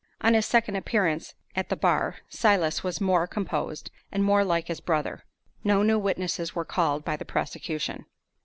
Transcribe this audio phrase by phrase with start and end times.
[0.21, 4.79] On his second appearance at the "bar," Silas was more composed, and more like his
[4.79, 5.25] brother.
[5.63, 8.07] No new witnesses were called by the prosecution.